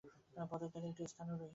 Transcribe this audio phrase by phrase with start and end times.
[0.51, 1.49] পথের ধারে একটি স্থাণু রহিয়াছে।